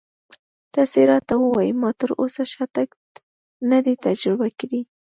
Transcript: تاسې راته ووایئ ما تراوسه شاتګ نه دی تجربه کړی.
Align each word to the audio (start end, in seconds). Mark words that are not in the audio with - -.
تاسې 0.73 0.99
راته 1.11 1.33
ووایئ 1.37 1.71
ما 1.81 1.89
تراوسه 1.99 2.43
شاتګ 2.53 2.89
نه 3.69 3.79
دی 3.85 3.93
تجربه 4.05 4.47
کړی. 4.59 4.81